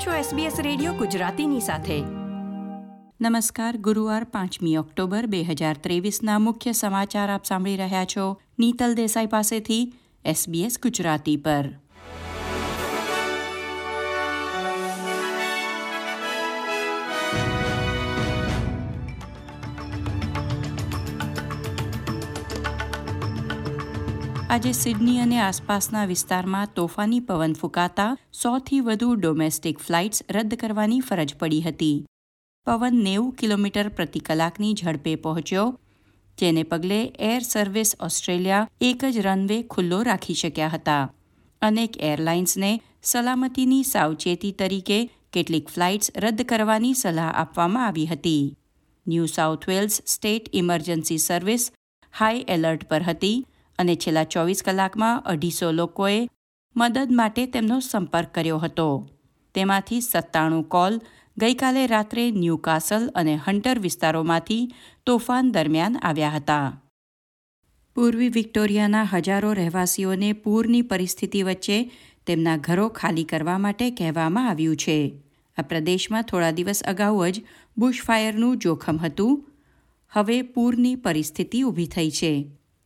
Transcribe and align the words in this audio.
આપ 0.00 0.06
છો 0.06 0.36
SBS 0.36 0.62
radio 0.62 0.92
ગુજરાતીની 0.92 1.60
સાથે. 1.60 2.00
નમસ્કાર, 3.20 3.76
ગુરુવાર 3.76 4.24
પાંચમી 4.24 4.76
ઓક્ટોબર 4.76 5.26
બે 5.26 5.42
હજાર 5.42 5.76
ત્રેવીસના 5.80 6.38
મુખ્ય 6.38 6.72
સમાચાર 6.72 7.30
આપ 7.30 7.44
સાંભળી 7.44 7.76
રહ્યા 7.76 8.04
છો. 8.04 8.40
નીતલ 8.58 8.94
દેસાઈ 8.94 9.26
પાસેથી 9.26 9.94
SBS 10.26 10.80
ગુજરાતી 10.82 11.36
પર. 11.36 11.64
આજે 24.50 24.70
સિડની 24.72 25.20
અને 25.22 25.36
આસપાસના 25.40 26.06
વિસ્તારમાં 26.10 26.70
તોફાની 26.74 27.20
પવન 27.20 27.52
ફૂંકાતા 27.58 28.06
સોથી 28.32 28.78
વધુ 28.86 29.10
ડોમેસ્ટિક 29.16 29.78
ફ્લાઇટ્સ 29.78 30.24
રદ 30.28 30.54
કરવાની 30.62 30.98
ફરજ 31.00 31.34
પડી 31.40 31.60
હતી. 31.66 31.98
પવન 32.66 32.96
નેવું 33.04 33.28
કિલોમીટર 33.32 33.88
પ્રતિ 33.88 34.20
કલાકની 34.20 34.72
ઝડપે 34.80 35.12
પહોંચ્યો, 35.16 35.66
જેને 36.38 36.64
પગલે 36.64 36.98
એર 37.28 37.42
સર્વિસ 37.42 37.92
ઓસ્ટ્રેલિયા 38.00 38.66
એક 38.80 39.04
જ 39.04 39.22
રનવે 39.26 39.58
ખુલ્લો 39.74 40.00
રાખી 40.02 40.36
શક્યા 40.42 40.72
હતા. 40.74 41.04
અનેક 41.62 42.00
એરલાઇન્સને 42.10 42.72
સલામતીની 43.02 43.84
સાવચેતી 43.84 44.52
તરીકે 44.52 44.98
કેટલીક 45.32 45.70
ફ્લાઇટ્સ 45.70 46.12
રદ 46.16 46.42
કરવાની 46.44 46.94
સલાહ 46.94 47.30
આપવામાં 47.34 47.86
આવી 47.86 48.08
હતી. 48.14 48.42
New 49.06 49.30
South 49.36 49.68
Wales 49.68 50.02
State 50.06 50.50
Emergency 50.52 51.20
Service 51.28 51.70
high 52.14 52.44
alert 52.48 52.88
પર 52.88 53.02
હતી. 53.02 53.38
અને 53.80 53.94
છેલ્લા 53.96 54.24
ચોવીસ 54.24 54.62
કલાકમાં 54.62 55.22
અઢીસો 55.24 55.72
લોકોએ 55.72 56.28
મદદ 56.76 57.12
માટે 57.12 57.46
તેમનો 57.46 57.80
સંપર્ક 57.80 58.34
કર્યો 58.34 58.58
હતો. 58.58 59.08
તેમાંથી 59.54 60.00
સત્તાણું 60.00 60.68
કોલ 60.68 61.00
ગઈકાલે 61.38 61.86
રાત્રે 61.86 62.30
ન્યૂકાસલ 62.30 63.10
અને 63.14 63.34
હન્ટર 63.36 63.78
વિસ્તારોમાંથી 63.78 64.68
તોફાન 65.06 65.52
દરમિયાન 65.52 65.96
આવ્યા 66.02 66.30
હતા. 66.30 66.82
પૂર્વી 67.94 68.28
વિક્ટોરિયાના 68.28 69.08
હજારો 69.12 69.52
રહેવાસીઓને 69.52 70.32
પૂરની 70.32 70.82
પરિસ્થિતિ 70.82 71.42
વચ્ચે 71.42 71.78
તેમના 72.26 72.56
ઘરો 72.56 72.88
ખાલી 72.88 73.24
કરવા 73.24 73.58
માટે 73.58 73.90
કહેવામાં 73.90 74.48
આવ્યું 74.48 74.76
છે. 74.76 74.98
આ 75.58 75.62
પ્રદેશમાં 75.62 76.22
થોડા 76.22 76.50
દિવસ 76.50 76.82
અગાઉ 76.82 77.30
જ 77.30 77.42
બુશફાયરનું 77.78 78.58
જોખમ 78.58 78.96
હતું. 78.96 79.34
હવે 80.12 80.42
પૂરની 80.42 80.94
પરિસ્થિતિ 80.94 81.62
ઊભી 81.62 81.86
થઈ 81.86 82.10
છે. 82.10 82.32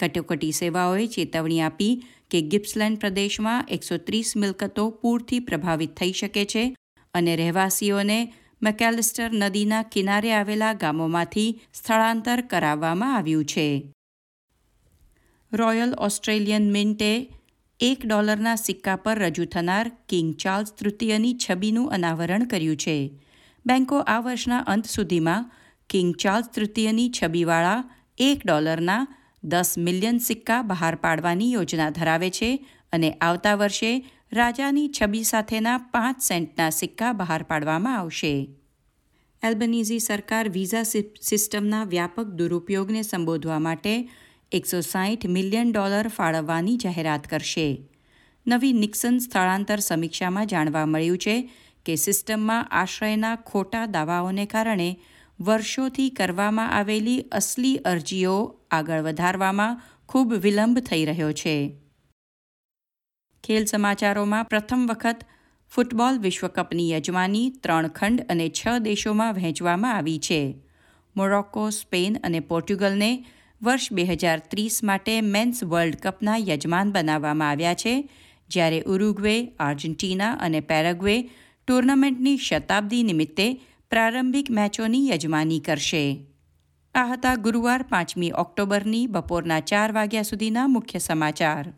કટોકટી 0.00 0.52
સેવાઓએ 0.52 1.06
ચેતવણી 1.06 1.60
આપી 1.60 1.94
કે 2.30 2.42
ગિપ્સલેન્ડ 2.42 2.98
પ્રદેશમાં 2.98 3.66
એકસો 3.68 3.96
ત્રીસ 3.96 4.36
મિલકતો 4.36 4.90
પૂરથી 4.90 5.40
પ્રભાવિત 5.40 5.96
થઈ 5.96 6.12
શકે 6.12 6.44
છે 6.44 6.76
અને 7.14 7.36
રહેવાસીઓને 7.36 8.18
મેકેલિસ્ટર 8.62 9.30
નદીના 9.32 9.82
કિનારે 9.82 10.32
આવેલા 10.32 10.72
ગામોમાંથી 10.72 11.60
સ્થળાંતર 11.74 12.40
કરાવવામાં 12.40 13.16
આવ્યું 13.16 13.44
છે. 13.44 13.68
રોયલ 15.52 15.94
ઓસ્ટ્રેલિયન 15.98 16.72
મિન્ટે 16.72 17.12
એક 17.80 18.06
ડોલરના 18.06 18.54
સિક્કા 18.54 18.96
પર 18.96 19.18
રજૂ 19.18 19.44
થનાર 19.44 19.90
કિંગ 20.08 20.34
ચાર્લ્સ 20.34 20.72
તૃતીયની 20.72 21.36
છબીનું 21.44 21.92
અનાવરણ 21.92 22.44
કર્યું 22.44 22.76
છે. 22.76 22.98
બેન્કો 23.66 23.98
આ 23.98 24.20
વર્ષના 24.20 24.58
અંત 24.58 24.86
સુધીમાં 24.86 25.50
કિંગ 25.90 26.14
ચાર્લ્સ 26.14 26.46
તૃતીયની 26.46 27.10
છબીવાળા 27.22 27.84
એક 28.18 28.46
ડોલરના 28.46 29.00
દસ 29.44 29.74
મિલિયન 29.78 30.18
સિક્કા 30.18 30.62
બહાર 30.62 30.94
પાડવાની 30.94 31.52
યોજના 31.52 31.90
ધરાવે 31.90 32.30
છે 32.30 32.66
અને 32.92 33.10
આવતા 33.10 33.54
વર્ષે 33.54 33.92
રાજાની 34.32 34.88
છબી 34.88 35.22
સાથેના 35.24 35.78
પાંચ 35.78 36.22
સેન્ટના 36.22 36.70
સિક્કા 36.70 37.12
બહાર 37.12 37.42
પાડવામાં 37.42 37.98
આવશે. 37.98 38.50
એલ્બનીઝી 39.42 39.98
સરકાર 39.98 40.48
વિઝા 40.48 40.82
સિસ્ટમના 41.22 41.84
વ્યાપક 41.84 42.24
દુરુપયોગને 42.24 43.02
સંબોધવા 43.02 43.58
માટે 43.58 44.08
એકસો 44.52 44.80
સાહીઠ 44.80 45.26
મિલિયન 45.26 45.72
ડોલર 45.72 46.08
ફાળવવાની 46.08 46.76
જાહેરાત 46.76 47.26
કરશે. 47.26 47.88
નવી 48.46 48.72
નિક્સન 48.72 49.18
સ્થળાંતર 49.18 49.78
સમીક્ષામાં 49.78 50.46
જાણવા 50.46 50.86
મળ્યું 50.86 51.18
છે 51.18 51.50
કે 51.84 51.96
સિસ્ટમમાં 51.96 52.68
આશ્રયના 52.70 53.36
ખોટા 53.36 53.86
દાવાઓને 53.86 54.46
કારણે 54.46 55.00
વર્ષોથી 55.40 56.10
કરવામાં 56.10 56.70
આવેલી 56.70 57.20
અસલી 57.32 57.76
અરજીઓ 57.76 58.60
આગળ 58.70 59.02
વધારવામાં 59.02 59.82
ખૂબ 60.08 60.34
વિલંબ 60.34 60.78
થઈ 60.78 61.04
રહ્યો 61.04 61.32
છે. 61.32 61.76
ખેલ 63.44 63.64
સમાચારોમાં 63.64 64.44
પ્રથમ 64.44 64.86
વખત 64.86 65.24
ફૂટબોલ 65.72 66.18
વિશ્વકપની 66.18 66.90
યજમાની 66.90 67.50
ત્રણ 67.50 67.86
ખંડ 67.86 68.20
અને 68.28 68.48
છ 68.48 68.66
દેશોમાં 68.78 69.34
વહેંચવામાં 69.34 69.96
આવી 69.96 70.18
છે. 70.18 70.56
મોરોક્કો, 71.16 71.70
સ્પેન 71.70 72.18
અને 72.24 72.40
પોર્ટુગલને 72.40 73.24
વર્ષ 73.62 73.92
બે 73.92 74.04
હજાર 74.04 74.38
ત્રીસ 74.38 74.82
માટે 74.82 75.20
મેન્સ 75.20 75.64
વર્લ્ડ 75.64 75.96
કપના 75.96 76.36
યજમાન 76.36 76.92
બનાવવામાં 76.92 77.50
આવ્યા 77.50 77.74
છે, 77.74 78.10
જ્યારે 78.48 78.80
ઉરુગ્વે, 78.82 79.52
આર્જેન્ટિના 79.60 80.32
અને 80.32 80.60
પેરાગ્વે 80.60 81.30
ટુર્નામેન્ટની 81.68 82.36
શતાબ્દી 82.36 83.02
નિમિત્તે 83.02 83.69
પ્રારંભિક 83.90 84.50
મેચોની 84.50 85.08
યજમાની 85.08 85.60
કરશે. 85.60 86.26
આ 86.94 87.06
હતા 87.06 87.34
ગુરુવાર 87.34 87.82
પાંચમી 87.82 88.30
ઓક્ટોબરની 88.30 89.06
બપોરના 89.06 89.60
ચાર 89.60 89.92
વાગ્યા 89.92 90.22
સુધીના 90.22 90.66
મુખ્ય 90.66 90.98
સમાચાર. 90.98 91.72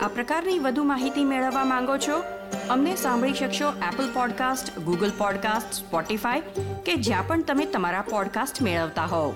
આ 0.00 0.08
પ્રકારની 0.08 0.58
વધુ 0.58 0.84
માહિતી 0.84 1.24
મેળવવા 1.24 1.64
માંગો 1.64 1.96
છો? 1.96 2.22
અમને 2.70 2.96
સાંભળી 2.96 3.32
શકશો 3.32 3.68
Apple 3.68 4.14
podcast 4.14 4.78
Google 4.78 5.12
podcast 5.18 5.74
Spotify 5.74 6.40
કે 6.86 6.94
જ્યાં 6.94 7.26
પણ 7.26 7.42
તમે 7.42 7.64
તમારા 7.64 8.00
પોડકાસ્ટ 8.00 8.62
મેળવતા 8.62 9.04
હોવ. 9.04 9.34